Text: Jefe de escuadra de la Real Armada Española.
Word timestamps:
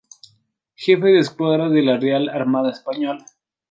Jefe 0.73 1.05
de 1.09 1.19
escuadra 1.19 1.69
de 1.69 1.83
la 1.83 1.95
Real 1.95 2.27
Armada 2.27 2.71
Española. 2.71 3.23